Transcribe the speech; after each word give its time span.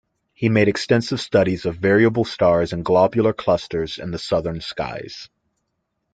He 0.33 0.49
made 0.49 0.67
extensive 0.67 1.21
studies 1.21 1.63
of 1.67 1.75
variable 1.77 2.25
stars 2.25 2.73
in 2.73 2.81
globular 2.81 3.33
clusters 3.33 3.99
in 3.99 4.09
the 4.09 4.17
southern 4.17 4.59
skies. 4.59 5.29